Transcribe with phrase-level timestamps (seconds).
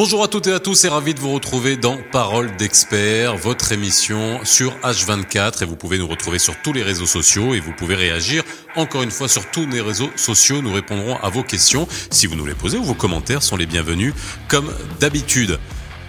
[0.00, 3.72] Bonjour à toutes et à tous et ravi de vous retrouver dans Parole d'experts, votre
[3.72, 7.72] émission sur H24 et vous pouvez nous retrouver sur tous les réseaux sociaux et vous
[7.72, 8.44] pouvez réagir
[8.76, 10.62] encore une fois sur tous les réseaux sociaux.
[10.62, 13.66] Nous répondrons à vos questions si vous nous les posez ou vos commentaires sont les
[13.66, 14.14] bienvenus
[14.46, 15.58] comme d'habitude.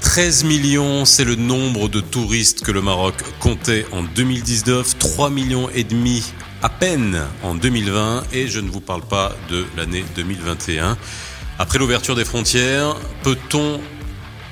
[0.01, 5.67] 13 millions, c'est le nombre de touristes que le Maroc comptait en 2019, 3 millions
[5.73, 10.95] et demi à peine en 2020 et je ne vous parle pas de l'année 2021.
[11.61, 13.81] Après l'ouverture des frontières, peut-on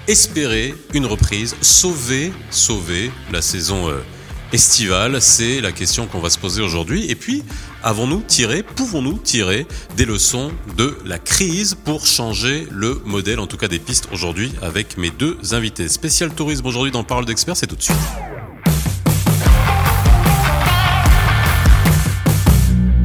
[0.09, 4.03] espérer une reprise, sauver, sauver la saison euh,
[4.51, 7.09] estivale C'est la question qu'on va se poser aujourd'hui.
[7.09, 7.45] Et puis,
[7.81, 13.57] avons-nous tiré, pouvons-nous tirer des leçons de la crise pour changer le modèle, en tout
[13.57, 15.87] cas des pistes aujourd'hui, avec mes deux invités.
[15.87, 17.95] Spécial tourisme aujourd'hui dans Parole d'experts, c'est tout de suite.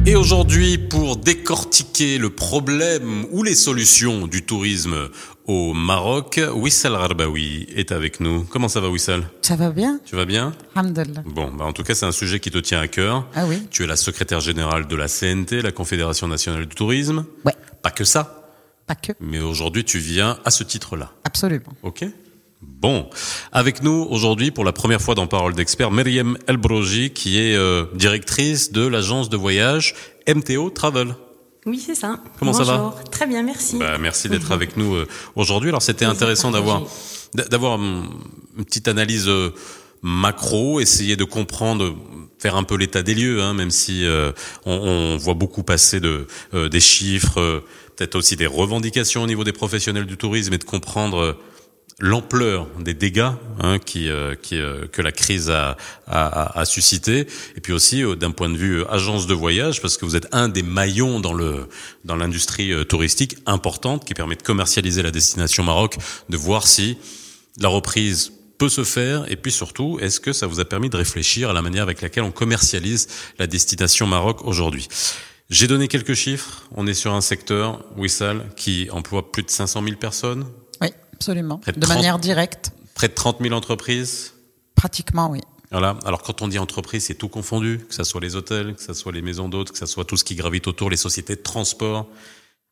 [0.05, 5.09] Et aujourd'hui, pour décortiquer le problème ou les solutions du tourisme
[5.45, 8.43] au Maroc, Wissal Arbaoui est avec nous.
[8.43, 9.23] Comment ça va Wissal?
[9.41, 10.53] Ça va bien Tu vas bien?
[10.75, 11.23] Alhamdulillah.
[11.25, 13.25] Bon, bah en tout cas, c'est un sujet qui te tient à cœur.
[13.33, 17.25] Ah oui Tu es la secrétaire générale de la CNT, la Confédération nationale du tourisme.
[17.45, 18.51] Ouais, Pas que ça,
[18.87, 19.13] pas que.
[19.21, 21.13] mais aujourd'hui, tu viens à ce titre-là.
[21.23, 21.73] Absolument.
[21.81, 22.03] Ok?
[22.65, 23.09] Bon,
[23.51, 27.85] avec nous aujourd'hui pour la première fois dans Parole d'expert, Myriam Elbroji, qui est euh,
[27.95, 29.95] directrice de l'agence de voyage
[30.27, 31.15] MTO Travel.
[31.65, 32.19] Oui, c'est ça.
[32.39, 32.93] Comment ça va.
[33.09, 33.77] Très bien, merci.
[33.77, 35.69] Bah, merci d'être avec nous euh, aujourd'hui.
[35.69, 36.83] Alors c'était intéressant d'avoir
[37.33, 38.09] d'avoir hum,
[38.57, 39.51] une petite analyse euh,
[40.01, 41.95] macro, essayer de comprendre,
[42.37, 44.31] faire un peu l'état des lieux, hein, même si euh,
[44.65, 47.63] on, on voit beaucoup passer de euh, des chiffres, euh,
[47.95, 51.33] peut-être aussi des revendications au niveau des professionnels du tourisme et de comprendre euh,
[52.03, 57.25] l'ampleur des dégâts hein, qui, euh, qui, euh, que la crise a, a, a- suscité,
[57.55, 60.27] et puis aussi euh, d'un point de vue agence de voyage, parce que vous êtes
[60.33, 61.69] un des maillons dans le
[62.03, 65.95] dans l'industrie euh, touristique importante qui permet de commercialiser la destination Maroc,
[66.27, 66.97] de voir si
[67.61, 70.97] la reprise peut se faire, et puis surtout, est-ce que ça vous a permis de
[70.97, 73.07] réfléchir à la manière avec laquelle on commercialise
[73.39, 74.89] la destination Maroc aujourd'hui?
[75.49, 76.63] J'ai donné quelques chiffres.
[76.75, 80.45] On est sur un secteur, Wissal, qui emploie plus de 500 000 personnes,
[81.23, 81.61] absolument.
[81.65, 81.95] De De 30.
[81.95, 82.71] manière directe.
[82.95, 84.33] près de 30 000 entreprises.
[84.75, 85.39] Pratiquement, oui.
[85.71, 85.97] Voilà.
[86.05, 88.93] Alors quand on dit entreprise, c'est tout confondu, que ce soit les hôtels, que ce
[88.93, 91.41] soit les maisons d'hôtes, que ce soit tout ce qui gravite autour, les sociétés de
[91.41, 92.07] transport.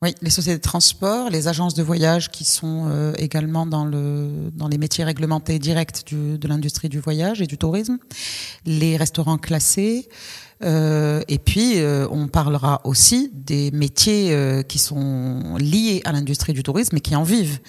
[0.03, 4.50] Oui, les sociétés de transport, les agences de voyage qui sont euh, également dans, le,
[4.53, 7.97] dans les métiers réglementés directs du, de l'industrie du voyage et du tourisme,
[8.66, 10.09] les restaurants classés,
[10.63, 16.53] euh, et puis euh, on parlera aussi des métiers euh, qui sont liés à l'industrie
[16.53, 17.59] du tourisme et qui en vivent.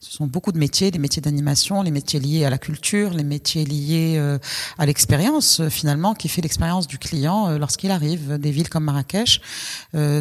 [0.00, 3.24] Ce sont beaucoup de métiers, les métiers d'animation, les métiers liés à la culture, les
[3.24, 4.38] métiers liés
[4.78, 8.38] à l'expérience finalement qui fait l'expérience du client lorsqu'il arrive.
[8.38, 9.40] Des villes comme Marrakech,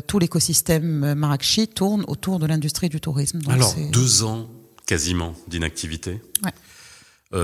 [0.07, 3.39] tout l'écosystème marrakchi tourne autour de l'industrie du tourisme.
[3.39, 4.49] Donc Alors deux ans
[4.87, 6.21] quasiment d'inactivité.
[6.43, 7.41] Ouais.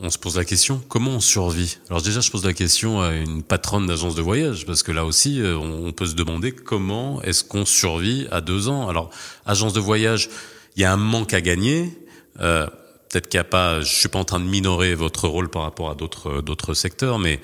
[0.00, 1.78] Euh, on se pose la question, comment on survit?
[1.90, 5.04] Alors déjà, je pose la question à une patronne d'agence de voyage, parce que là
[5.04, 8.88] aussi, euh, on peut se demander comment est-ce qu'on survit à deux ans.
[8.88, 9.10] Alors,
[9.46, 10.28] agence de voyage,
[10.76, 11.96] il y a un manque à gagner.
[12.40, 12.66] Euh,
[13.12, 15.64] Peut-être qu'il n'y a pas, je suis pas en train de minorer votre rôle par
[15.64, 17.40] rapport à d'autres d'autres secteurs, mais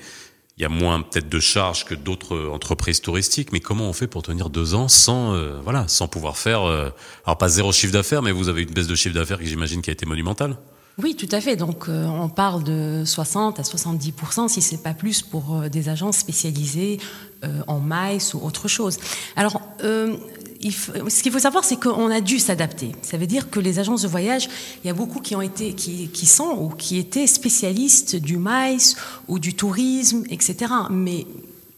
[0.57, 3.51] il y a moins peut-être de charges que d'autres entreprises touristiques.
[3.51, 6.89] Mais comment on fait pour tenir deux ans sans, euh, voilà, sans pouvoir faire, euh,
[7.23, 9.83] alors pas zéro chiffre d'affaires, mais vous avez une baisse de chiffre d'affaires que j'imagine
[9.83, 10.57] qui a été monumentale.
[11.01, 11.55] Oui, tout à fait.
[11.55, 15.87] Donc, euh, on parle de 60 à 70% si c'est pas plus, pour euh, des
[15.87, 16.99] agences spécialisées
[17.45, 18.97] euh, en maïs ou autre chose.
[19.37, 22.91] Alors, ce qu'il faut savoir, c'est qu'on a dû s'adapter.
[23.01, 24.49] Ça veut dire que les agences de voyage,
[24.83, 28.35] il y a beaucoup qui ont été, qui, qui sont ou qui étaient spécialistes du
[28.35, 28.97] maïs
[29.29, 30.73] ou du tourisme, etc.
[30.89, 31.25] Mais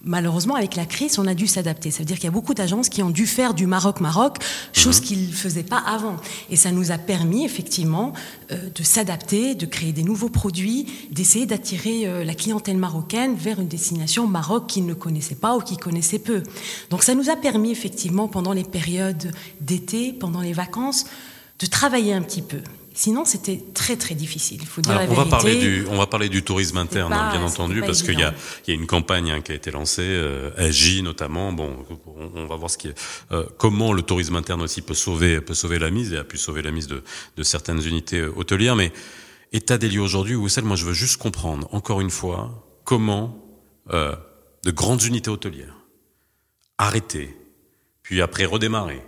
[0.03, 1.91] Malheureusement, avec la crise, on a dû s'adapter.
[1.91, 4.38] Ça veut dire qu'il y a beaucoup d'agences qui ont dû faire du Maroc-Maroc,
[4.73, 6.16] chose qu'ils ne faisaient pas avant.
[6.50, 8.13] Et ça nous a permis, effectivement,
[8.51, 13.59] euh, de s'adapter, de créer des nouveaux produits, d'essayer d'attirer euh, la clientèle marocaine vers
[13.59, 16.41] une destination Maroc qu'ils ne connaissaient pas ou qu'ils connaissaient peu.
[16.89, 21.06] Donc ça nous a permis, effectivement, pendant les périodes d'été, pendant les vacances,
[21.59, 22.62] de travailler un petit peu.
[22.93, 24.59] Sinon, c'était très très difficile.
[24.61, 27.09] Il faut dire Alors, la on va parler du, on va parler du tourisme interne,
[27.11, 28.33] pas- hein, bien entendu, parce qu'il y a,
[28.67, 31.53] y une campagne hein, qui a été lancée, euh, AJ notamment.
[31.53, 32.95] Bon, on, on va voir ce qui est,
[33.31, 36.38] euh, comment le tourisme interne aussi peut sauver, peut sauver la mise et a pu
[36.38, 37.01] sauver la mise de,
[37.38, 38.75] de certaines unités euh, hôtelières.
[38.75, 38.91] Mais
[39.53, 43.38] état des lieux aujourd'hui, Wissel, moi je veux juste comprendre, encore une fois, comment
[43.93, 44.15] euh,
[44.65, 45.75] de grandes unités hôtelières
[46.77, 47.35] arrêter,
[48.01, 49.01] puis après redémarrer,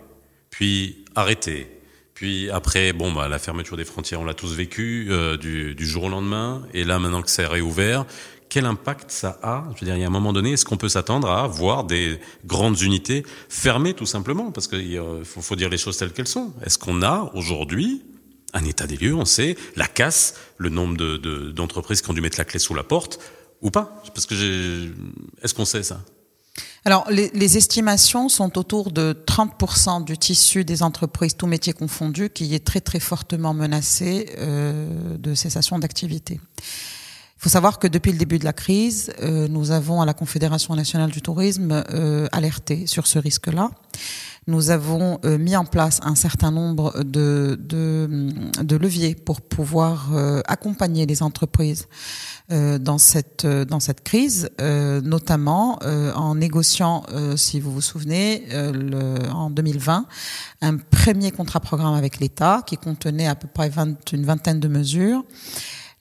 [0.50, 1.66] puis arrêter,
[2.14, 5.86] puis après, bon, bah, la fermeture des frontières, on l'a tous vécu euh, du, du
[5.86, 8.06] jour au lendemain, et là maintenant que c'est réouvert,
[8.48, 9.64] quel impact ça a?
[9.74, 11.82] Je veux dire, il y a un moment donné, est-ce qu'on peut s'attendre à voir
[11.82, 14.52] des grandes unités fermées tout simplement?
[14.52, 16.52] Parce qu'il faut, faut dire les choses telles qu'elles sont.
[16.64, 18.02] Est-ce qu'on a aujourd'hui
[18.52, 20.96] un état des lieux, on sait, la casse, le nombre
[21.50, 23.18] d'entreprises qui ont dû mettre la clé sous la porte,
[23.60, 24.00] ou pas?
[24.14, 24.34] Parce que
[25.42, 26.00] est-ce qu'on sait ça?
[26.84, 32.54] Alors, les, estimations sont autour de 30% du tissu des entreprises, tous métiers confondus, qui
[32.54, 36.40] est très très fortement menacé euh, de cessation d'activité.
[37.44, 40.74] Faut savoir que depuis le début de la crise, euh, nous avons à la Confédération
[40.74, 43.70] nationale du tourisme euh, alerté sur ce risque-là.
[44.46, 48.28] Nous avons euh, mis en place un certain nombre de, de,
[48.62, 51.86] de leviers pour pouvoir euh, accompagner les entreprises
[52.50, 57.04] euh, dans cette dans cette crise, notamment en négociant,
[57.36, 60.06] si vous vous souvenez, le, en 2020,
[60.62, 64.68] un premier contrat programme avec l'État qui contenait à peu près 20, une vingtaine de
[64.68, 65.24] mesures.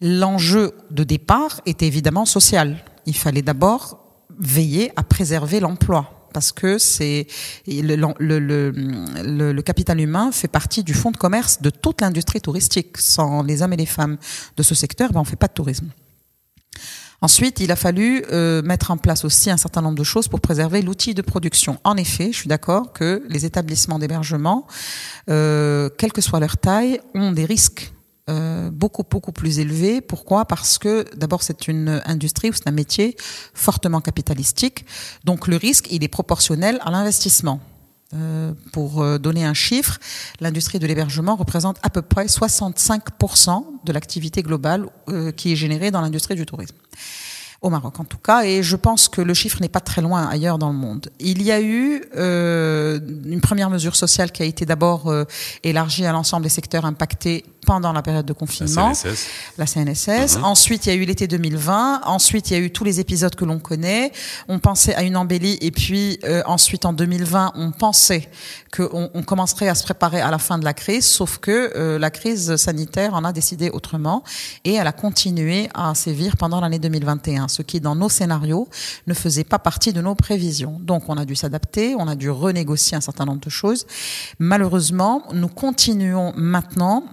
[0.06, 2.84] L'enjeu de départ était évidemment social.
[3.06, 4.00] Il fallait d'abord
[4.38, 7.26] veiller à préserver l'emploi parce que c'est
[7.66, 8.02] le,
[9.62, 12.98] capital humain fait partie du fonds de commerce de toute l'industrie touristique.
[12.98, 14.18] Sans les hommes et les femmes
[14.58, 15.88] de ce secteur, ben on fait pas de tourisme.
[17.22, 20.42] Ensuite, il a fallu euh, mettre en place aussi un certain nombre de choses pour
[20.42, 21.80] préserver l'outil de production.
[21.86, 24.68] En effet, je suis d'accord que les établissements d'hébergement,
[25.30, 27.94] euh, quelle que soit leur taille, ont des risques
[28.30, 30.00] euh, beaucoup beaucoup plus élevé.
[30.00, 30.46] Pourquoi?
[30.46, 33.18] Parce que d'abord c'est une industrie ou c'est un métier
[33.54, 34.86] fortement capitalistique,
[35.26, 37.60] donc le risque il est proportionnel à l'investissement.
[38.16, 40.00] Euh, pour euh, donner un chiffre,
[40.40, 44.88] l'industrie de l'hébergement représente à peu près 65% de l'activité globale
[45.36, 46.76] qui est générée dans l'industrie du tourisme
[47.64, 50.28] au Maroc en tout cas, et je pense que le chiffre n'est pas très loin
[50.28, 51.10] ailleurs dans le monde.
[51.20, 55.24] Il y a eu euh, une première mesure sociale qui a été d'abord euh,
[55.64, 59.28] élargie à l'ensemble des secteurs impactés pendant la période de confinement, la CNSS.
[59.58, 60.38] La CNSS.
[60.38, 60.44] Mhm.
[60.44, 62.02] Ensuite, il y a eu l'été 2020.
[62.06, 64.12] Ensuite, il y a eu tous les épisodes que l'on connaît.
[64.50, 68.30] On pensait à une embellie, et puis euh, ensuite en 2020, on pensait
[68.76, 71.98] qu'on on commencerait à se préparer à la fin de la crise, sauf que euh,
[71.98, 74.24] la crise sanitaire en a décidé autrement,
[74.66, 78.68] et elle a continué à sévir pendant l'année 2021 ce qui dans nos scénarios
[79.08, 80.78] ne faisait pas partie de nos prévisions.
[80.82, 83.86] Donc on a dû s'adapter, on a dû renégocier un certain nombre de choses.
[84.40, 87.04] Malheureusement, nous continuons maintenant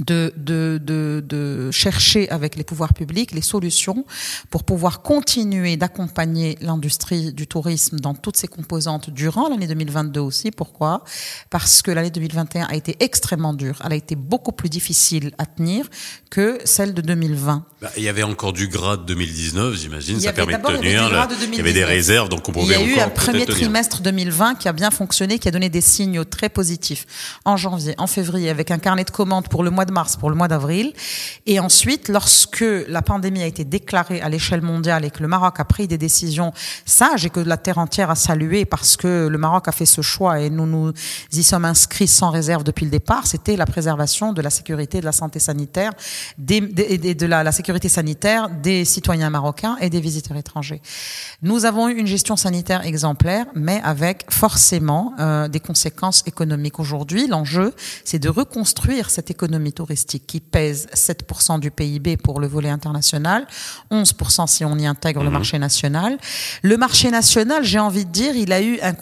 [0.00, 4.04] de, de, de, de, chercher avec les pouvoirs publics les solutions
[4.50, 10.50] pour pouvoir continuer d'accompagner l'industrie du tourisme dans toutes ses composantes durant l'année 2022 aussi.
[10.50, 11.04] Pourquoi?
[11.50, 13.80] Parce que l'année 2021 a été extrêmement dure.
[13.84, 15.86] Elle a été beaucoup plus difficile à tenir
[16.30, 17.64] que celle de 2020.
[17.80, 20.20] Bah, il y avait encore du gras de 2019, j'imagine.
[20.20, 21.28] Ça permet de tenir.
[21.50, 23.46] Il y avait des réserves, donc on pouvait encore Il y a eu un premier
[23.46, 27.06] trimestre 2020 qui a bien fonctionné, qui a donné des signaux très positifs
[27.44, 30.30] en janvier, en février, avec un carnet de commandes pour le mois de mars, pour
[30.30, 30.92] le mois d'avril.
[31.46, 35.58] Et ensuite, lorsque la pandémie a été déclarée à l'échelle mondiale et que le Maroc
[35.58, 36.52] a pris des décisions
[36.86, 40.02] sages et que la terre entière a salué parce que le Maroc a fait ce
[40.02, 40.92] choix et nous nous
[41.32, 45.04] y sommes inscrits sans réserve depuis le départ, c'était la préservation de la sécurité, de
[45.04, 45.92] la santé sanitaire,
[46.36, 50.80] des, de la, sécurité sanitaire des citoyens marocains et des visiteurs étrangers.
[51.42, 56.78] Nous avons eu une gestion sanitaire exemplaire, mais avec forcément euh, des conséquences économiques.
[56.78, 57.74] Aujourd'hui, l'enjeu,
[58.04, 63.46] c'est de reconstruire cette économie touristique qui pèse 7% du PIB pour le volet international,
[63.92, 65.34] 11% si on y intègre le mhm.
[65.34, 66.18] marché national.
[66.62, 68.94] Le marché national, j'ai envie de dire, il a eu un,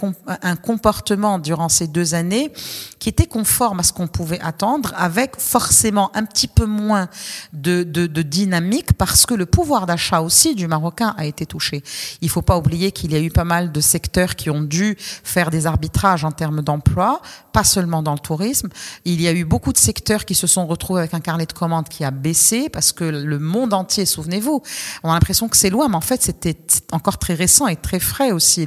[0.42, 2.52] un comportement durant ces deux années
[2.98, 7.08] qui était conforme à ce qu'on pouvait attendre, avec forcément un petit peu moins
[7.54, 11.82] de, de, de dynamique, parce que le pouvoir d'achat aussi du Marocain a été touché.
[12.20, 14.96] Il faut pas oublier qu'il y a eu pas mal de secteurs qui ont dû
[14.98, 17.22] faire des arbitrages en termes d'emploi,
[17.52, 18.68] pas seulement dans le tourisme.
[19.04, 21.52] Il y a eu beaucoup de secteurs qui se sont retrouvés avec un carnet de
[21.52, 24.62] commandes qui a baissé parce que le monde entier, souvenez-vous,
[25.02, 26.56] on a l'impression que c'est loin, mais en fait c'était
[26.92, 28.66] encore très récent et très frais aussi.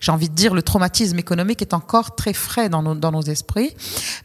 [0.00, 3.22] J'ai envie de dire, le traumatisme économique est encore très frais dans nos, dans nos
[3.22, 3.74] esprits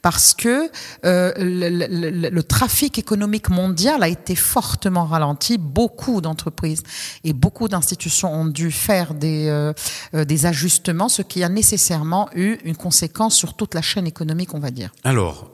[0.02, 0.70] parce que
[1.06, 5.58] euh, le, trafic économique mondial a été fortement ralenti.
[5.58, 6.84] Beaucoup d'entreprises
[7.24, 9.74] et beaucoup d'institutions ont dû faire des, euh,
[10.14, 14.54] euh, des ajustements, ce qui a nécessairement eu une conséquence sur toute la chaîne économique,
[14.54, 14.92] on va dire.
[15.04, 15.52] Alors,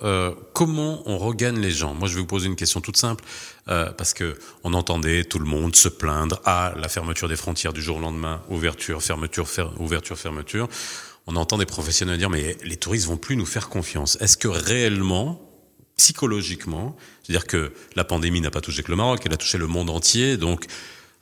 [0.53, 1.17] comment on
[1.51, 3.23] les gens Moi, je vais vous poser une question toute simple,
[3.67, 7.73] euh, parce que on entendait tout le monde se plaindre à la fermeture des frontières
[7.73, 10.69] du jour au lendemain, ouverture, fermeture, fer ouverture, fermeture.
[11.27, 14.17] On entend des professionnels dire mais les touristes vont plus nous faire confiance.
[14.21, 15.41] Est-ce que réellement,
[15.97, 19.67] psychologiquement, c'est-à-dire que la pandémie n'a pas touché que le Maroc, elle a touché le
[19.67, 20.65] monde entier, donc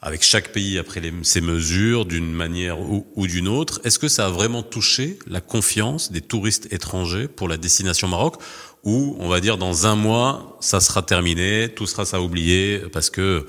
[0.02, 3.80] avec chaque pays après les, ces mesures d'une manière ou, d'une autre.
[3.84, 8.42] Est-ce que ça a vraiment touché la confiance des touristes étrangers pour la destination Maroc
[8.84, 13.12] ou on va dire dans un mois ça sera terminé, tout sera ça oublié parce
[13.12, 13.46] que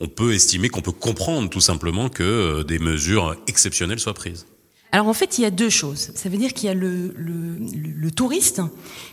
[0.00, 4.46] on peut estimer qu'on peut comprendre tout simplement que euh, des mesures exceptionnelles soient prises?
[4.92, 6.12] Alors en fait, il y a deux choses.
[6.14, 8.62] Ça veut dire qu'il y a le, touriste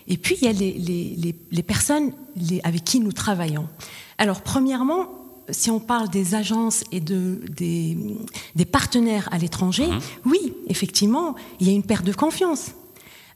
[0.07, 2.13] et puis il y a les, les personnes
[2.63, 3.67] avec qui nous travaillons.
[4.19, 7.97] Alors premièrement, si on parle des agences et de, des,
[8.55, 9.99] des partenaires à l'étranger, mmh.
[10.25, 12.71] oui, effectivement, il y a une perte de confiance.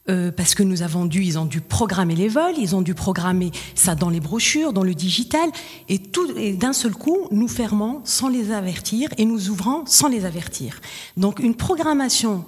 [0.09, 2.95] Euh, parce que nous avons dû, ils ont dû programmer les vols, ils ont dû
[2.95, 5.51] programmer ça dans les brochures, dans le digital,
[5.87, 10.07] et tout, et d'un seul coup, nous fermons sans les avertir et nous ouvrons sans
[10.07, 10.81] les avertir.
[11.15, 12.43] Donc, une programmation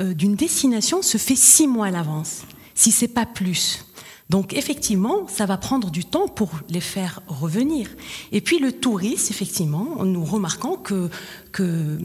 [0.00, 2.42] euh, d'une destination se fait six mois à l'avance,
[2.74, 3.84] si c'est pas plus.
[4.30, 7.88] Donc effectivement, ça va prendre du temps pour les faire revenir.
[8.30, 11.08] Et puis le tourisme, effectivement, nous remarquons que,
[11.50, 11.98] que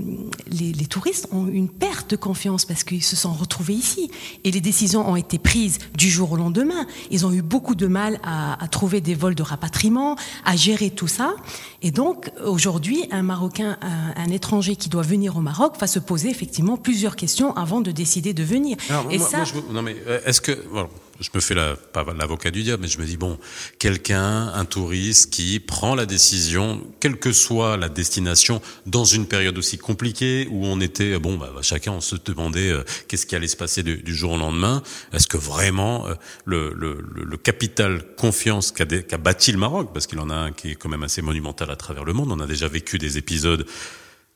[0.48, 4.10] les, les touristes ont une perte de confiance parce qu'ils se sont retrouvés ici.
[4.46, 6.88] Et les décisions ont été prises du jour au lendemain.
[7.12, 10.16] Ils ont eu beaucoup de mal à, à trouver des vols de rapatriement,
[10.46, 11.36] à gérer tout ça.
[11.82, 16.00] Et donc aujourd'hui, un Marocain, un, un, étranger qui doit venir au Maroc va se
[16.00, 18.78] poser effectivement plusieurs questions avant de décider de venir.
[18.90, 20.58] Alors, Et moi, ça, moi, je, non mais euh, est-ce que...
[20.72, 20.88] Voilà
[21.20, 23.38] je me fais la, pas l'avocat du diable, mais je me dis bon,
[23.80, 29.58] quelqu'un, un touriste qui prend la décision, quelle que soit la destination, dans une période
[29.58, 33.48] aussi compliquée où on était, bon, bah, chacun on se demandait euh, qu'est-ce qui allait
[33.48, 34.82] se passer du, du jour au lendemain.
[35.14, 36.16] Est-ce que vraiment euh,
[36.46, 40.52] le, le, le, capital confiance qu'a qu bâti le Maroc, parce qu'il en a un
[40.52, 42.32] qui est quand même assez monumental à travers le monde.
[42.32, 43.66] On a déjà vécu des épisodes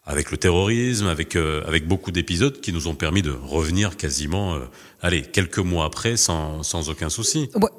[0.08, 4.56] avec le terrorisme, avec euh, avec beaucoup d'épisodes qui nous ont permis de revenir quasiment,
[4.56, 4.60] euh,
[5.02, 7.50] allez, quelques mois après sans sans aucun souci.
[7.56, 7.70] Ouais.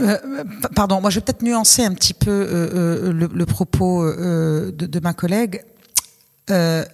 [0.00, 0.16] Euh,
[0.74, 5.00] pardon, moi je vais peut-être nuancer un petit peu euh, le, le, propos de, de,
[5.00, 5.62] ma collègue.
[6.50, 6.84] Euh,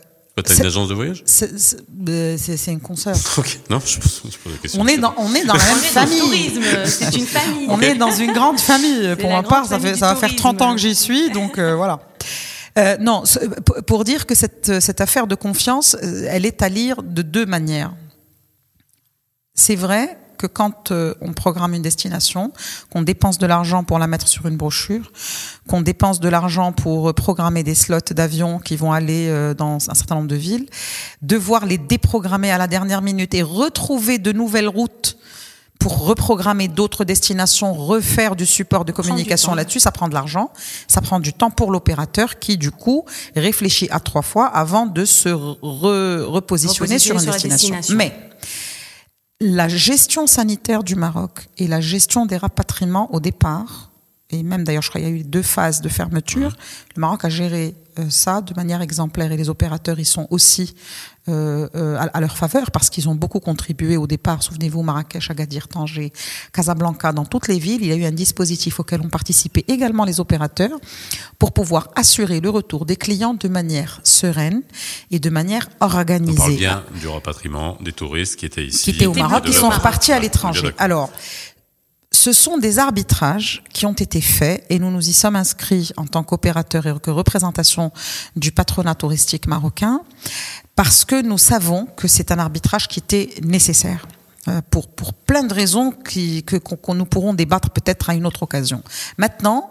[0.42, 1.22] T'as une agence de voyage?
[1.26, 3.14] C'est une consoeur.
[3.38, 4.82] ok, non, je pose, je pose la question.
[4.82, 6.50] On est dans, on est dans la même famille.
[6.86, 7.66] C'est une famille.
[7.68, 9.14] On est dans une grande famille.
[9.20, 11.76] Pour ma part, ça, fait, ça va faire 30 ans que j'y suis, donc euh,
[11.76, 12.00] voilà.
[12.76, 13.22] Euh, non,
[13.86, 17.46] pour dire que cette, cette affaire de confiance, euh, elle est à lire de deux
[17.46, 17.94] manières.
[19.54, 22.52] C'est vrai que quand euh, on programme une destination,
[22.90, 25.12] qu'on dépense de l'argent pour la mettre sur une brochure,
[25.68, 30.16] qu'on dépense de l'argent pour programmer des slots d'avions qui vont aller dans un certain
[30.16, 30.66] nombre de villes,
[31.22, 35.16] devoir les déprogrammer à la dernière minute et retrouver de nouvelles routes
[35.84, 40.50] pour reprogrammer d'autres destinations, refaire du support de communication là-dessus, ça prend de l'argent,
[40.88, 43.04] ça prend du temps pour l'opérateur qui, du coup,
[43.36, 47.68] réfléchit à trois fois avant de se re repositionner sur une sur destination.
[47.74, 47.96] destination.
[47.96, 48.18] Mais
[49.42, 53.90] la gestion sanitaire du Maroc et la gestion des rapatriements au départ,
[54.30, 56.56] et même d'ailleurs, je crois qu'il y a eu deux phases de fermeture.
[56.96, 60.74] Le Maroc a géré euh, ça de manière exemplaire et les opérateurs y sont aussi
[61.28, 64.42] euh, euh, à, leur faveur parce qu'ils ont beaucoup contribué au départ.
[64.42, 66.12] Souvenez-vous, Marrakech, Agadir, Tanger,
[66.52, 70.04] Casablanca, dans toutes les villes, il y a eu un dispositif auquel ont participé également
[70.04, 70.78] les opérateurs
[71.38, 74.62] pour pouvoir assurer le retour des clients de manière sereine
[75.10, 76.32] et de manière organisée.
[76.32, 78.84] On parle bien du rapatriement des touristes qui étaient ici.
[78.84, 80.70] Qui étaient au Maroc, qui sont repartis à l'étranger.
[80.78, 81.10] Alors,
[82.14, 86.06] ce sont des arbitrages qui ont été faits et nous nous y sommes inscrits en
[86.06, 87.92] tant qu'opérateurs et que représentation
[88.36, 90.00] du patronat touristique marocain
[90.76, 94.06] parce que nous savons que c'est un arbitrage qui était nécessaire
[94.46, 98.44] euh, pour, pour plein de raisons que, qu'on nous pourrons débattre peut-être à une autre
[98.44, 98.82] occasion.
[99.18, 99.70] Maintenant,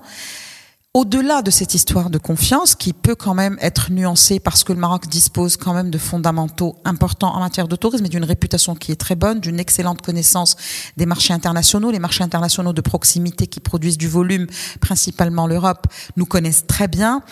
[0.95, 4.79] au-delà de cette histoire de confiance, qui peut quand même être nuancée parce que le
[4.79, 8.91] Maroc dispose quand même de fondamentaux importants en matière de tourisme et d'une réputation qui
[8.91, 10.55] est très bonne, d'une excellente connaissance
[10.95, 14.45] des marchés internationaux, les marchés internationaux de proximité qui produisent du volume,
[14.81, 17.23] principalement l'Europe, nous connaissent très bien.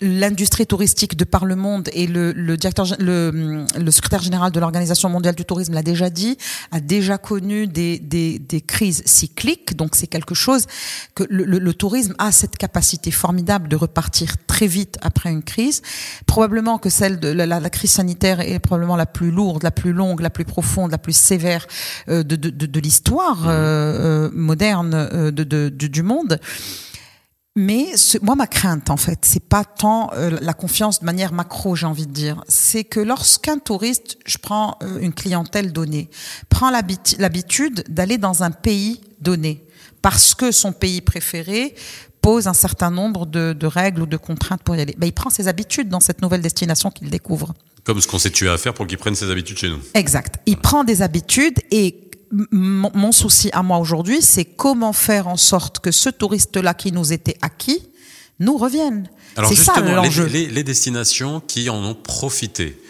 [0.00, 4.58] L'industrie touristique de par le monde et le, le directeur, le, le, secrétaire général de
[4.60, 6.38] l'Organisation mondiale du tourisme l'a déjà dit,
[6.72, 9.76] a déjà connu des, des, des crises cycliques.
[9.76, 10.64] Donc c'est quelque chose
[11.14, 15.42] que le, le, le tourisme a cette capacité formidable de repartir très vite après une
[15.42, 15.82] crise.
[16.26, 20.20] Probablement que celle de la, crise sanitaire est probablement la plus lourde, la plus longue,
[20.20, 21.66] la plus profonde, la plus sévère
[22.08, 26.38] euh, de, de, l'histoire euh, euh moderne de, du monde.
[27.56, 27.86] Mais
[28.22, 32.06] moi, ma crainte, en fait, c'est pas tant la confiance de manière macro, j'ai envie
[32.06, 32.44] de dire.
[32.48, 36.10] C'est que lorsqu'un touriste, je prends une clientèle donnée,
[36.48, 39.64] prend l'habitude d'aller dans un pays donné,
[40.00, 41.74] parce que son pays préféré
[42.20, 44.94] pose un certain nombre de, de, règles ou de contraintes pour y aller.
[44.98, 47.54] Ben, il prend ses habitudes dans cette nouvelle destination qu'il découvre.
[47.84, 49.80] Comme ce qu'on s'est tué à faire pour qu'il prenne ses habitudes chez nous.
[49.94, 50.36] Exact.
[50.46, 52.10] Il prend des habitudes et
[52.52, 57.12] mon souci à moi aujourd'hui, c'est comment faire en sorte que ce touriste-là qui nous
[57.12, 57.82] était acquis
[58.38, 59.08] nous revienne.
[59.48, 60.26] C'est ça l'enjeu.
[60.26, 62.80] Les, les, les, destinations qui en ont profité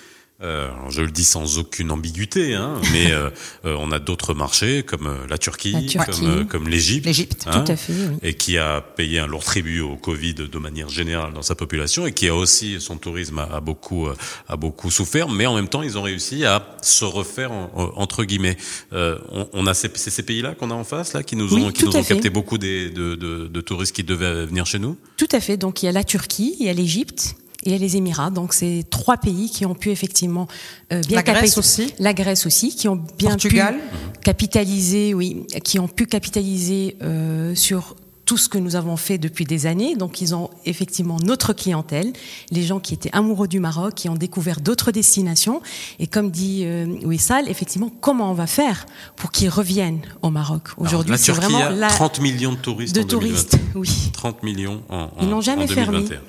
[0.43, 3.29] Euh, je le dis sans aucune ambiguïté, hein, mais euh,
[3.67, 6.21] euh, on a d'autres marchés comme euh, la Turquie, La Turquie.
[6.21, 8.17] comme, euh, comme l'Égypte, L'Égypte, hein, tout à fait, oui.
[8.23, 12.07] et qui a payé un lourd tribut au Covid de manière générale dans sa population,
[12.07, 14.09] et qui a aussi son tourisme a, a beaucoup
[14.49, 18.01] a beaucoup souffert, mais en même temps ils ont réussi à se refaire en- en-
[18.01, 18.57] entre guillemets.
[18.95, 21.53] Euh, on, on a ces, c'est ces pays-là qu'on a en face là qui nous
[21.55, 22.15] Oui, ont qui nous ont fait.
[22.15, 24.97] capté beaucoup des, de, de, de touristes qui devaient venir chez nous?
[25.19, 25.59] Tout à fait.
[25.59, 27.97] Donc il y a la Turquie, il y a l'Égypte et il y a les
[27.97, 28.31] Émirats.
[28.31, 30.49] Donc c'est trois pays qui ont pu effectivement
[30.93, 31.93] euh, bien La Grèce aussi.
[31.99, 33.75] La Grèce aussi, qui ont bien Portugal.
[33.77, 39.19] pu capitaliser, oui, qui ont pu capitaliser euh, sur tout ce que nous avons fait
[39.19, 39.97] depuis des années.
[39.97, 42.13] Donc, ils ont effectivement notre clientèle,
[42.53, 45.61] les gens qui étaient amoureux du Maroc, qui ont découvert d'autres destinations.
[45.99, 48.87] Et comme dit euh, Wissal, effectivement, comment on va faire
[49.17, 53.01] pour qu'ils reviennent au Maroc Aujourd'hui, c'est vraiment a la 30 millions de touristes de
[53.01, 53.19] en 2021.
[53.19, 53.59] touristes.
[53.75, 54.11] Oui.
[54.13, 56.07] 30 millions en, en, Ils n'ont jamais en 2021.
[56.07, 56.21] fermé.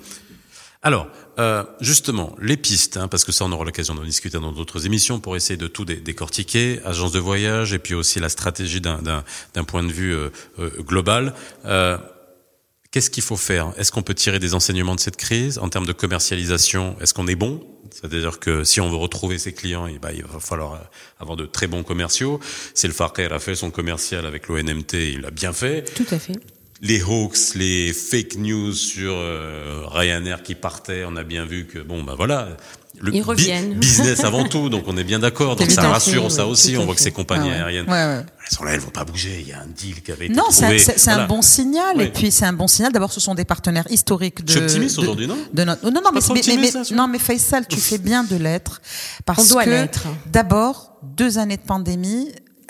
[0.82, 1.06] Alors,
[1.42, 4.86] euh, justement, les pistes, hein, parce que ça, on aura l'occasion d'en discuter dans d'autres
[4.86, 8.82] émissions pour essayer de tout dé- décortiquer, agence de voyage et puis aussi la stratégie
[8.82, 9.24] d'un-
[9.68, 10.30] point de vue euh,
[10.60, 11.34] euh, global.
[11.66, 11.98] Euh,
[12.92, 13.72] Qu'est-ce qu'il faut faire?
[13.78, 15.60] Est-ce qu'on peut tirer des enseignements de cette crise?
[15.60, 17.64] En termes de commercialisation Est-ce qu'on est bon?
[17.90, 20.78] C'est-à-dire que si on veut retrouver ses clients, eh ben, il va falloir euh,
[21.22, 22.42] avoir de très bons commerciaux.
[22.74, 26.20] Si le Farker a fait son commercial avec l'ONMT, il l'a bien fait Tout à
[26.20, 26.34] fait.
[26.82, 31.78] Les hoax, les fake news sur euh, Ryanair qui partait, on a bien vu que
[31.80, 32.50] bon bah voilà,
[33.00, 33.74] le Ils reviennent.
[33.80, 35.56] business avant tout, donc on est bien d'accord.
[35.56, 36.78] Donc ça rassure fait, ça oui, aussi.
[36.78, 37.58] On voit que ces compagnies Ah ouais.
[37.60, 38.26] aériennes, Ouais, ouais.
[38.50, 39.38] elles sont là, elles vont pas bouger.
[39.42, 40.76] Il y a un deal qui avait été Non, trouvé.
[40.76, 41.24] un- c'est Voilà.
[41.24, 41.94] un bon signal.
[41.98, 42.04] Oui.
[42.06, 42.92] Et puis, c'est un bon signal.
[42.92, 44.52] D'abord, ce sont des partenaires historiques de.
[44.52, 45.38] Je suis optimiste aujourd'hui, non?
[45.54, 45.86] de notre...
[45.86, 48.82] Non, non, mais, mais, mais- là, je- non, mais Faisal, tu fais bien de l'être.
[49.26, 50.08] Parce On doit que, l'être.
[50.32, 52.28] d'abord, deux années de pandémie,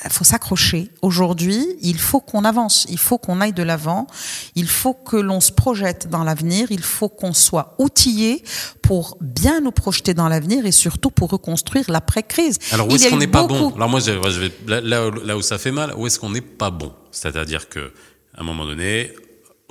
[0.09, 0.89] faut s'accrocher.
[1.01, 4.07] Aujourd'hui, il faut qu'on avance, il faut qu'on aille de l'avant,
[4.55, 8.43] il faut que l'on se projette dans l'avenir, il faut qu'on soit outillé
[8.81, 12.57] pour bien nous projeter dans l'avenir et surtout pour reconstruire l'après-crise.
[12.71, 13.75] Alors où est-ce qu'on n'est pas beaucoup- bon?
[13.75, 16.31] Alors moi, je, je vais là, là, là où ça fait mal, où est-ce qu'on
[16.31, 16.91] n'est pas bon?
[17.11, 17.91] C'est-à-dire que
[18.35, 19.11] à un moment donné,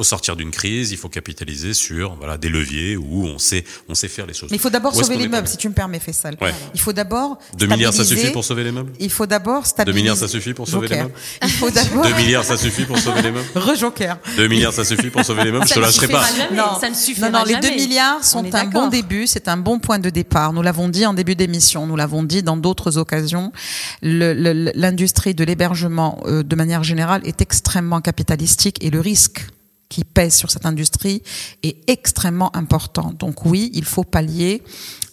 [0.00, 3.94] au sortir d'une crise, il faut capitaliser sur voilà des leviers où on sait on
[3.94, 4.50] sait faire les choses.
[4.50, 6.36] Mais il faut d'abord sauver les meubles, si tu me permets, Faisal.
[6.40, 6.54] Ouais.
[6.72, 10.00] Il faut d'abord 2 milliards, ça suffit pour sauver les meubles Il faut d'abord stabiliser.
[10.00, 12.02] milliards, ça suffit pour sauver les meubles Il faut d'abord.
[12.06, 14.16] 2 milliards, ça suffit pour sauver les meubles Re-joker.
[14.38, 16.24] 2 milliards, ça suffit pour sauver les meubles Je Ça ne lâcherai pas.
[16.24, 17.70] ça ne non, non, les jamais.
[17.70, 20.54] 2 milliards On sont un bon début, c'est un bon point de départ.
[20.54, 23.52] Nous l'avons dit en début d'émission, nous l'avons dit dans d'autres occasions.
[24.00, 29.46] L'industrie de l'hébergement, euh, de manière générale, est extrêmement capitalistique et le risque
[29.90, 31.22] qui pèse sur cette industrie
[31.62, 33.12] est extrêmement important.
[33.18, 34.62] Donc oui, il faut pallier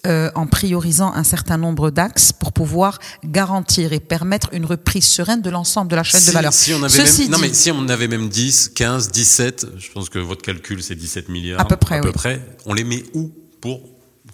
[0.06, 5.42] euh, en priorisant un certain nombre d'axes pour pouvoir garantir et permettre une reprise sereine
[5.42, 6.54] de l'ensemble de la chaîne Si, de valeur.
[6.54, 9.66] si on avait Ceci même, non dit- mais si on avait même 10, 15, 17,
[9.78, 11.60] je pense que votre calcul c'est 17 milliards.
[11.60, 12.14] À peu près, À peu oui.
[12.14, 12.42] près.
[12.66, 13.82] On les met où pour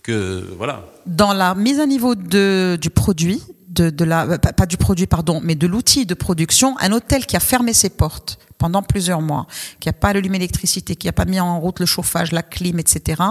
[0.03, 0.85] que voilà.
[1.05, 5.07] dans la mise à niveau de, du produit, de, de la, pas, pas du produit,
[5.07, 9.21] pardon, mais de l'outil de production, un hôtel qui a fermé ses portes pendant plusieurs
[9.21, 9.47] mois,
[9.79, 12.79] qui n'a pas allumé l'électricité, qui n'a pas mis en route le chauffage, la clim,
[12.79, 13.21] etc.,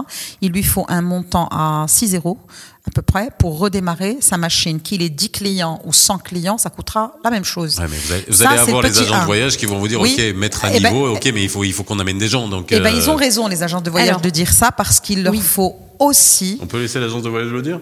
[0.41, 2.37] il lui faut un montant à 6 euros
[2.85, 4.81] à peu près pour redémarrer sa machine.
[4.81, 7.79] Qu'il ait 10 clients ou 100 clients, ça coûtera la même chose.
[7.79, 9.65] Ouais, mais vous allez, vous Ça, allez c'est avoir le les agents de voyage qui
[9.65, 10.15] vont vous dire Oui.
[10.17, 12.27] ok mettre à Eh ben, niveau, ok mais il faut il faut qu'on amène des
[12.27, 12.71] gens donc.
[12.71, 14.99] Eh ben, euh, ils ont raison, les agents de voyage, Alors- de dire ça parce
[14.99, 15.39] qu'il leur Oui.
[15.39, 17.79] faut aussi, On peut laisser l'agence de voyage le dire?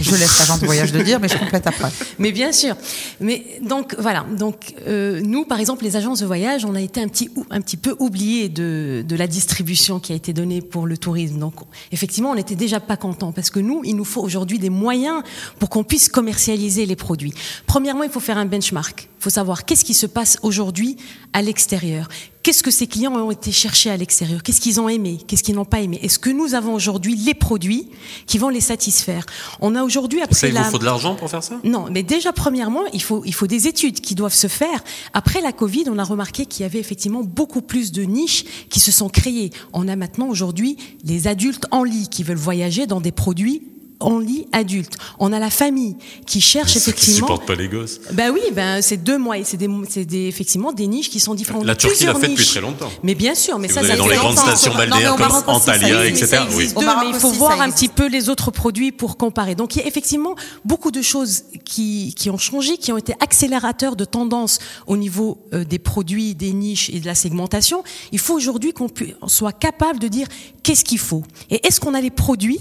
[0.00, 1.90] Je laisse l'agent de voyage de dire, mais je complète après.
[2.18, 2.74] Mais bien sûr.
[3.20, 4.26] Mais donc voilà.
[4.36, 7.60] Donc euh, nous, par exemple, les agences de voyage, on a été un petit un
[7.60, 11.38] petit peu oubliés de de la distribution qui a été donnée pour le tourisme.
[11.38, 11.54] Donc
[11.92, 15.22] effectivement, on n'était déjà pas contents parce que nous, il nous faut aujourd'hui des moyens
[15.60, 17.32] pour qu'on puisse commercialiser les produits.
[17.66, 19.08] Premièrement, il faut faire un benchmark.
[19.20, 20.96] Il faut savoir qu'est-ce qui se passe aujourd'hui
[21.32, 22.08] à l'extérieur.
[22.42, 24.42] Qu'est-ce que ces clients ont été chercher à l'extérieur?
[24.42, 25.18] Qu'est-ce qu'ils ont aimé?
[25.26, 26.00] Qu'est-ce qu'ils n'ont pas aimé?
[26.02, 27.88] Est-ce que nous avons aujourd'hui les produits
[28.26, 29.24] qui vont les satisfaire?
[29.60, 31.60] On a aujourd'hui après Ça il la vous faut de l'argent pour faire ça?
[31.62, 34.82] Non, mais déjà premièrement, il faut il faut des études qui doivent se faire.
[35.12, 38.80] Après la Covid, on a remarqué qu'il y avait effectivement beaucoup plus de niches qui
[38.80, 39.50] se sont créées.
[39.72, 43.62] On a maintenant aujourd'hui les adultes en lit qui veulent voyager dans des produits
[44.02, 44.94] en lit adultes.
[45.18, 47.16] On a la famille qui cherche Ceux qui effectivement.
[47.28, 48.00] supportent pas les gosses.
[48.12, 51.20] Ben oui, ben c'est deux mois et c'est des, c'est des effectivement des niches qui
[51.20, 51.64] sont différentes.
[51.64, 52.90] La Turquie l'a fait depuis très longtemps.
[53.02, 56.06] Mais bien sûr, mais Si ça, ça dans les grandes stations balnéaires comme ça Antalya,
[56.06, 56.26] etc.
[56.26, 56.68] ça Oui.
[56.68, 59.54] deux, mais il faut aussi, voir un petit peu les autres produits pour comparer.
[59.54, 60.34] Donc il y a effectivement
[60.64, 65.38] beaucoup de choses qui, qui ont changé, qui ont été accélérateurs de tendance au niveau
[65.54, 67.82] euh, des produits, des niches et de la segmentation.
[68.12, 70.26] Il faut aujourd'hui qu'on pu- on soit capable de dire
[70.62, 72.60] qu'est-ce qu'il faut et est-ce qu'on a les produits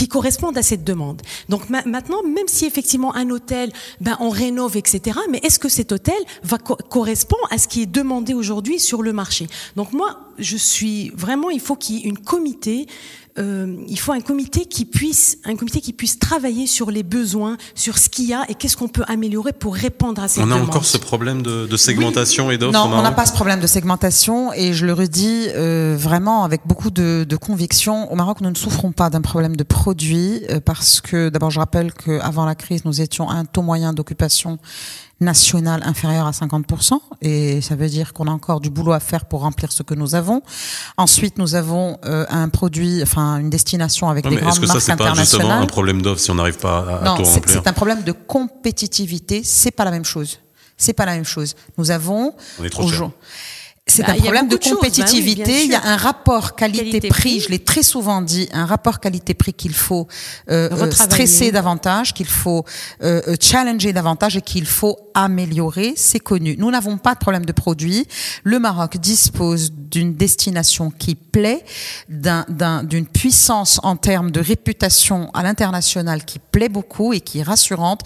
[0.00, 1.20] qui correspondent à cette demande.
[1.50, 5.18] Donc ma- maintenant, même si effectivement un hôtel, ben on rénove, etc.
[5.30, 9.02] Mais est-ce que cet hôtel va co- correspond à ce qui est demandé aujourd'hui sur
[9.02, 9.46] le marché?
[9.76, 12.86] Donc moi, je suis vraiment, il faut qu'il y ait une comité
[13.38, 17.56] euh, il faut un comité qui puisse, un comité qui puisse travailler sur les besoins,
[17.74, 20.48] sur ce qu'il y a et qu'est-ce qu'on peut améliorer pour répondre à ces on
[20.48, 22.54] On a encore ce problème de, de segmentation oui.
[22.54, 22.72] et d'offres.
[22.72, 26.62] Non, on n'a pas ce problème de segmentation et je le redis euh, vraiment avec
[26.66, 28.12] beaucoup de, de, conviction.
[28.12, 31.60] Au Maroc, nous ne souffrons pas d'un problème de produits euh, parce que d'abord, je
[31.60, 34.58] rappelle qu'avant la crise, nous étions à un taux moyen d'occupation
[35.20, 39.26] national inférieur à 50%, et ça veut dire qu'on a encore du boulot à faire
[39.26, 40.42] pour remplir ce que nous avons.
[40.96, 44.66] Ensuite, nous avons euh, un produit, enfin une destination avec non, des grandes est-ce que
[44.66, 47.24] marques ça, c'est pas justement un problème d'offre si on n'arrive pas à, non, tout
[47.24, 47.62] remplir?
[47.62, 49.42] c'est un problème de compétitivité.
[49.44, 50.38] C'est pas la même chose.
[50.76, 51.54] C'est pas la même chose.
[51.76, 53.10] Nous avons on est trop cher.
[53.90, 55.42] C'est bah, un problème de, compétitivité.
[55.42, 59.00] Bah oui, il y a un rapport qualité-prix, je l'ai très souvent dit, un rapport
[59.00, 60.06] qualité-prix qu'il faut
[60.48, 62.64] euh, stresser davantage, qu'il faut
[63.02, 65.94] euh, challenger davantage et qu'il faut améliorer.
[65.96, 66.56] C'est connu.
[66.56, 68.06] Nous n'avons pas de problème de produit.
[68.44, 71.64] Le Maroc dispose d'une destination qui plaît,
[72.08, 72.28] d'une
[72.60, 78.02] un, puissance en termes de réputation à l'international qui plaît beaucoup et qui est rassurante.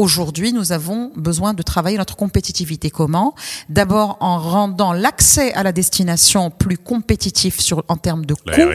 [0.00, 2.88] Aujourd'hui, nous avons besoin de travailler notre compétitivité.
[2.88, 3.34] Comment?
[3.68, 8.70] D'abord en rendant l'accès à la destination plus compétitif sur, en termes de coût,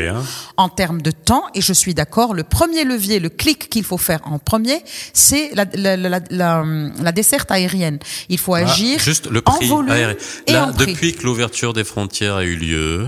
[0.57, 1.45] en termes de temps.
[1.55, 4.83] Et je suis d'accord, le premier levier, le clic qu'il faut faire en premier,
[5.13, 6.63] c'est la, la, la, la,
[7.01, 7.97] la desserte aérienne.
[8.29, 10.85] Il faut ah, agir juste le prix en volume et Là, en prix.
[10.93, 13.07] depuis que l'ouverture des frontières a eu lieu,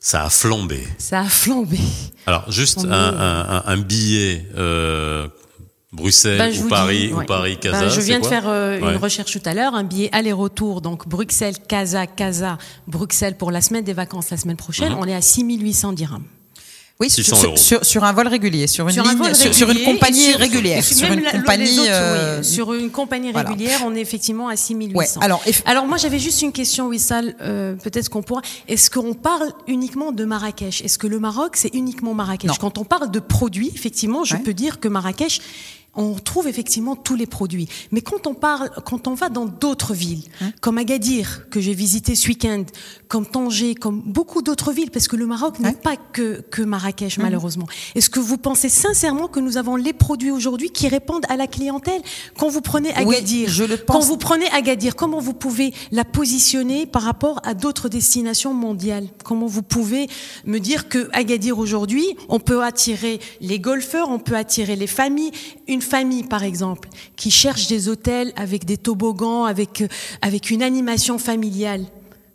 [0.00, 0.82] ça a flambé.
[0.98, 1.78] Ça a flambé.
[2.26, 5.28] Alors, juste un, un, un, billet euh,
[5.92, 7.22] Bruxelles ben, ou Paris dis, ou.
[7.24, 7.80] Paris Casa.
[7.82, 8.92] Ben, je viens de faire euh, ouais.
[8.92, 13.60] une recherche tout à l'heure, un billet aller-retour, donc Bruxelles Casa Casa Bruxelles pour la
[13.60, 14.98] semaine des vacances la semaine prochaine, Mhm.
[15.00, 16.24] on est à 6800 dirhams.
[17.00, 17.56] Oui, 600 sur, euros.
[17.56, 19.92] sur, sur un vol régulier, sur une Sur un ligne, vol sur, sur une régulier
[19.94, 21.78] compagnie sur- régulière, sur une compagnie.
[21.80, 23.48] autres, euh, oui, sur une compagnie voilà.
[23.50, 25.18] régulière, on est effectivement à 6800.
[25.18, 28.42] Ouais, alors, Alors moi j'avais juste une question, Wissal, euh, peut-être qu'on pourra.
[28.68, 30.80] Est-ce qu'on parle uniquement de Marrakech?
[30.82, 32.48] Est-ce que le Maroc c'est uniquement Marrakech?
[32.50, 32.54] Non.
[32.60, 34.40] Quand on parle de produits, effectivement, je Ouais.
[34.42, 35.40] peux dire que Marrakech
[35.94, 37.68] on trouve effectivement tous les produits.
[37.90, 41.74] Mais quand on parle, quand on va dans d'autres villes, Hein comme Agadir, que j'ai
[41.74, 42.64] visité ce week-end,
[43.08, 47.18] comme Tanger, comme beaucoup d'autres villes, parce que le Maroc n'est pas que, que Marrakech,
[47.18, 47.24] Mhm.
[47.24, 47.66] malheureusement.
[47.94, 51.46] Est-ce que vous pensez sincèrement que nous avons les produits aujourd'hui qui répondent à la
[51.46, 52.00] clientèle?
[52.38, 56.04] Quand vous prenez Oui, Agadir, je le quand vous prenez Agadir, comment vous pouvez la
[56.04, 59.08] positionner par rapport à d'autres destinations mondiales?
[59.24, 60.06] Comment vous pouvez
[60.46, 65.32] me dire que Agadir aujourd'hui, on peut attirer les golfeurs, on peut attirer les familles,
[65.68, 69.88] une famille par exemple qui cherche des hôtels avec des toboggans, avec euh,
[70.22, 71.84] avec une animation familiale.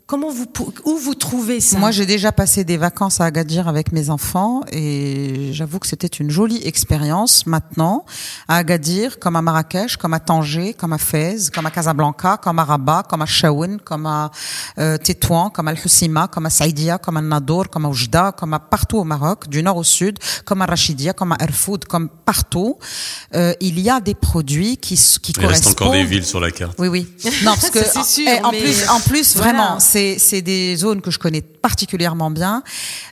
[0.07, 0.45] Comment vous
[0.85, 4.61] où vous trouvez ça Moi, j'ai déjà passé des vacances à Agadir avec mes enfants
[4.71, 7.45] et j'avoue que c'était une jolie expérience.
[7.45, 8.05] Maintenant,
[8.47, 12.57] à Agadir, comme à Marrakech, comme à Tanger, comme à Fès, comme à Casablanca, comme
[12.59, 14.31] à Rabat, comme à Chaouen, comme à
[14.79, 18.53] euh, Tétouan, comme à Al-Husima, comme à Saïdia, comme à Nador, comme à Oujda, comme
[18.53, 22.07] à partout au Maroc, du nord au sud, comme à Rachidia, comme à Erfoud, comme
[22.07, 22.77] partout,
[23.35, 25.73] euh, il y a des produits qui, qui Il reste correspondent.
[25.89, 26.75] encore des villes sur la carte.
[26.79, 27.09] Oui, oui.
[27.43, 29.51] Non, parce que Ça, sûr, eh, en mais plus, en plus, voilà.
[29.51, 32.63] vraiment, c'est c'est des zones que je connais particulièrement bien.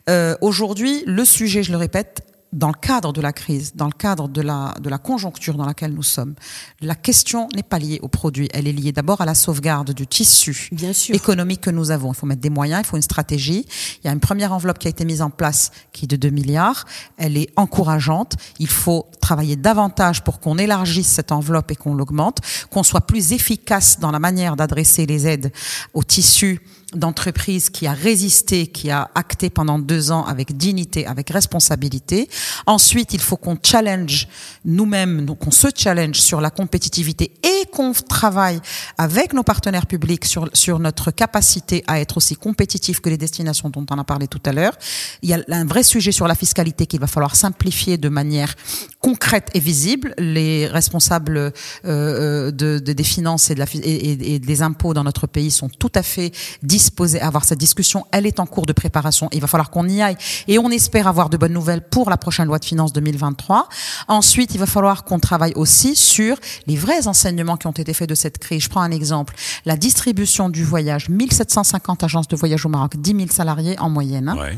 [0.10, 2.22] Euh, Aujourd'hui, le sujet, je le répète,
[2.54, 5.66] dans le cadre de la crise, dans le cadre de la de la conjoncture dans
[5.66, 6.36] laquelle nous sommes,
[6.80, 8.48] la question n'est pas liée au produit.
[8.54, 11.14] Elle est liée d'abord à la sauvegarde du tissu Bien sûr.
[11.16, 12.14] économique que nous avons.
[12.14, 13.66] Il faut mettre des moyens, il faut une stratégie.
[14.02, 16.16] Il y a une première enveloppe qui a été mise en place qui est de
[16.16, 16.86] 2 milliards.
[17.18, 18.36] Elle est encourageante.
[18.60, 23.34] Il faut travailler davantage pour qu'on élargisse cette enveloppe et qu'on l'augmente, qu'on soit plus
[23.34, 25.52] efficace dans la manière d'adresser les aides
[25.94, 26.62] au tissu
[26.94, 32.30] d'entreprise qui a résisté, qui a acté pendant deux ans avec dignité, avec responsabilité.
[32.68, 34.28] Ensuite, il faut qu'on challenge
[34.64, 38.60] nous-mêmes, donc qu'on se challenge sur la compétitivité et qu'on travaille
[38.98, 43.86] avec nos partenaires publics sur, notre capacité à être aussi compétitifs que les destinations dont
[43.90, 44.78] on a parlé tout à l'heure.
[45.22, 48.54] Il y a un vrai sujet sur la fiscalité qu'il va falloir simplifier de manière
[49.00, 50.14] concrète et visible.
[50.18, 51.52] Les responsables euh,
[51.86, 56.32] euh, de, de- des finances et des impôts dans notre pays sont tout à fait
[56.76, 58.06] disposés à avoir cette discussion.
[58.12, 59.30] Elle est en cours de préparation.
[59.32, 62.18] Il va falloir qu'on y aille et on espère avoir de bonnes nouvelles pour la
[62.18, 63.70] prochaine loi de finances 2023.
[64.10, 68.10] Ensuite, il va falloir qu'on travaille aussi sur les vrais enseignements qui ont été faits
[68.10, 68.64] de cette crise.
[68.64, 69.36] Je prends un exemple.
[69.66, 71.08] La distribution du voyage.
[71.10, 74.28] 1750 agences de voyage au Maroc, 10 000 salariés en moyenne.
[74.30, 74.38] hein.
[74.38, 74.58] Ouais.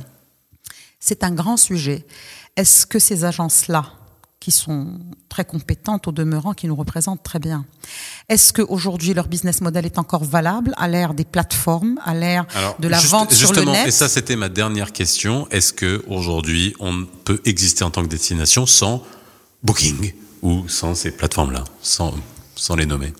[0.99, 2.05] C'est un grand sujet.
[2.55, 3.85] Est-ce que ces agences-là,
[4.47, 4.87] qui sont
[5.27, 7.65] très compétentes au demeurant, qui nous représentent très bien,
[8.29, 12.45] est-ce qu'aujourd'hui leur business model est encore valable à l'ère des plateformes, à l'ère
[12.79, 15.49] de la juste- vente sur le justement, net et ça c'était ma dernière question.
[15.49, 19.03] Est-ce que aujourd'hui on peut exister en tant que destination sans
[19.63, 22.13] Booking ou sans ces plateformes-là, sans,
[22.55, 23.11] sans les nommer?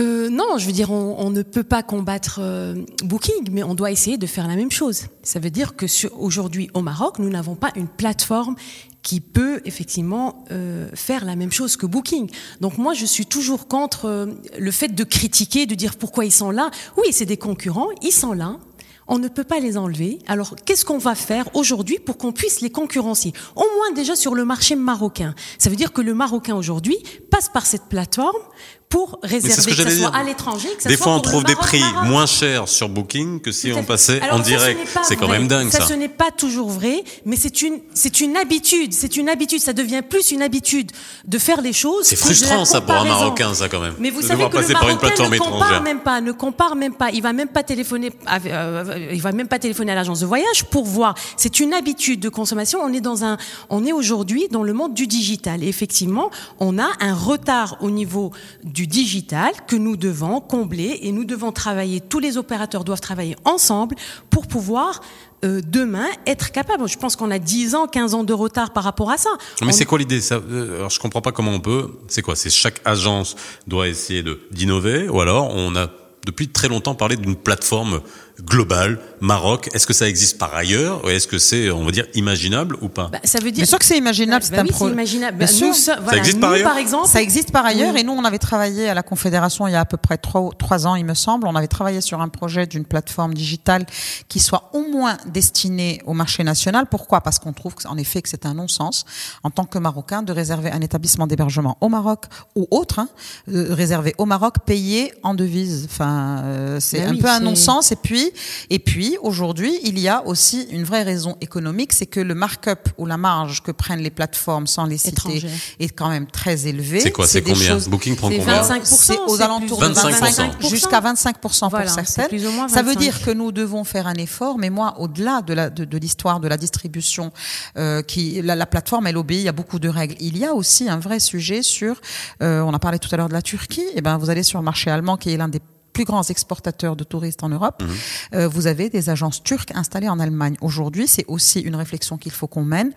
[0.00, 3.92] Euh, non, je veux dire, on, ne peut pas combattre euh, Booking, mais on doit
[3.92, 5.06] essayer de faire la même chose.
[5.22, 8.56] Ça veut dire que aujourd'hui au Maroc, nous n'avons pas une plateforme
[9.02, 12.28] qui peut effectivement euh, faire la même chose que Booking.
[12.60, 14.28] Donc moi, je suis toujours contre
[14.58, 16.70] le fait de critiquer, de dire pourquoi ils sont là.
[16.96, 18.58] Oui, c'est des concurrents, ils sont là,
[19.06, 20.18] on ne peut pas les enlever.
[20.26, 23.32] Alors, qu'est-ce qu'on va faire aujourd'hui pour qu'on puisse les concurrencier?
[23.54, 25.34] Au moins déjà sur le marché marocain.
[25.58, 26.96] Ça veut dire que le Marocain aujourd'hui
[27.30, 28.40] passe par cette plateforme
[28.88, 30.68] pour réserver, que, ce soit à l'étranger.
[30.84, 34.38] Des fois, on trouve des prix moins chers sur Booking que si on passait en
[34.38, 34.80] direct.
[35.02, 35.80] C'est quand même dingue, ça.
[35.80, 38.92] Ça, ce n'est pas toujours vrai, mais c'est une, c'est une habitude.
[38.92, 39.60] C'est une habitude.
[39.60, 40.92] Ça devient plus une habitude
[41.24, 42.06] de faire les choses.
[42.06, 43.94] C'est frustrant, ça, pour un Marocain, ça, quand même.
[43.98, 47.10] Mais vous savez que le Marocain ne compare même pas, ne compare même pas.
[47.10, 48.12] Il va même pas téléphoner,
[48.46, 51.14] euh, il va même pas téléphoner à l'agence de voyage pour voir.
[51.36, 52.80] C'est une habitude de consommation.
[52.82, 53.38] On est dans un,
[53.70, 55.62] on est aujourd'hui dans le monde du digital.
[55.62, 58.30] Et effectivement, on a un retard au niveau
[58.62, 63.36] du digital que nous devons combler et nous devons travailler, tous les opérateurs doivent travailler
[63.44, 63.96] ensemble
[64.30, 65.00] pour pouvoir
[65.44, 66.88] euh, demain être capable.
[66.88, 69.30] Je pense qu'on a 10 ans, 15 ans de retard par rapport à ça.
[69.64, 70.20] Mais c'est quoi l'idée?
[70.20, 71.90] Ça, euh, Alors je comprends pas comment on peut.
[72.08, 72.36] C'est quoi?
[72.36, 75.88] C'est chaque agence doit essayer de d'innover ou alors on a
[76.24, 78.00] depuis très longtemps parlé d'une plateforme
[78.42, 79.68] global, Maroc.
[79.72, 82.88] Est-ce que ça existe par ailleurs ou est-ce que c'est, on va dire, imaginable ou
[82.88, 83.08] pas?
[83.08, 83.62] Bah, Ça veut dire.
[83.62, 84.44] Bien sûr que c'est imaginable.
[84.50, 85.38] Bah, c'est imaginable.
[85.38, 86.76] Bah, nous, ça existe par ailleurs.
[86.76, 87.96] exemple, ça existe par ailleurs.
[87.96, 90.50] Et nous, on avait travaillé à la Confédération il y a à peu près trois,
[90.58, 91.46] trois ans, il me semble.
[91.46, 93.86] On avait travaillé sur un projet d'une plateforme digitale
[94.28, 96.86] qui soit au moins destinée au marché national.
[96.90, 97.20] Pourquoi?
[97.20, 99.04] Parce qu'on trouve en effet que c'est un non-sens
[99.42, 103.08] en tant que Marocain de réserver un établissement d'hébergement au Maroc ou autre, hein,
[103.46, 105.88] réservé au Maroc, payé en devise.
[105.90, 107.92] Enfin, euh, c'est un peu un non-sens.
[107.92, 108.32] Et puis
[108.70, 112.88] et puis, aujourd'hui, il y a aussi une vraie raison économique, c'est que le markup
[112.98, 115.42] ou la marge que prennent les plateformes sans les citer
[115.78, 117.00] est quand même très élevé.
[117.00, 118.84] C'est quoi C'est combien Booking prend combien 25%.
[118.84, 122.68] C'est aux alentours de 25, jusqu'à 25% pour certaines.
[122.68, 126.48] Ça veut dire que nous devons faire un effort, mais moi, au-delà de l'histoire de,
[126.48, 127.32] la distribution,
[127.76, 130.16] euh, qui la, plateforme, elle obéit à beaucoup de règles.
[130.20, 132.00] Il y a aussi un vrai sujet sur,
[132.42, 134.42] euh, on a parlé tout à l'heure de la Turquie, et eh ben vous allez
[134.42, 135.60] sur le marché allemand qui est l'un des
[135.94, 137.82] plus grands exportateurs de touristes en Europe.
[137.82, 137.88] Mhm.
[138.34, 140.56] Euh, vous avez des agences turques installées en Allemagne.
[140.60, 142.92] Aujourd'hui, c'est aussi une réflexion qu'il faut qu'on mène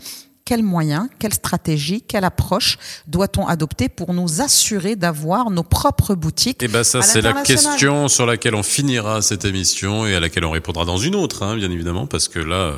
[0.48, 6.60] quels moyens, quelle stratégie, quelle approche doit-on adopter pour nous assurer d'avoir nos propres boutiques
[6.62, 10.46] Eh ben ça, c'est la question sur laquelle on finira cette émission et à laquelle
[10.46, 12.76] on répondra dans une autre, hein, bien évidemment, parce que là,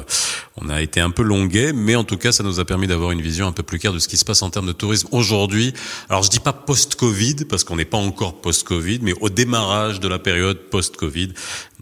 [0.62, 3.12] on a été un peu longuet, mais en tout cas, ça nous a permis d'avoir
[3.12, 5.08] une vision un peu plus claire de ce qui se passe en termes de tourisme
[5.12, 5.74] aujourd'hui.
[6.10, 10.08] Alors, je dis pas post-Covid, parce qu'on n'est pas encore post-Covid, mais au démarrage de
[10.08, 11.30] la période post-Covid.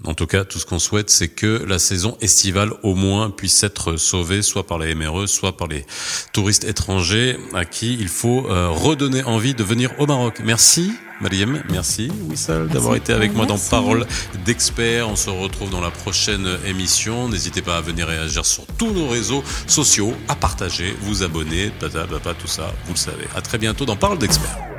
[0.04, 3.64] En tout cas, tout ce qu'on souhaite, c'est que la saison estivale, au moins, puisse
[3.64, 5.86] être sauvée, soit par la MRE, soit par les
[6.34, 10.42] touristes étrangers à qui il faut euh, redonner envie de venir au Maroc.
[10.44, 14.06] Merci Mariam, merci Wissal d'avoir été avec moi dans Parole
[14.46, 15.10] d'experts.
[15.10, 17.28] On se retrouve dans la prochaine émission.
[17.28, 22.34] N'hésitez pas à venir réagir sur tous nos réseaux sociaux, à partager, vous abonner, papa,
[22.40, 23.28] tout ça, vous le savez.
[23.36, 24.77] À très bientôt dans Parole d'experts.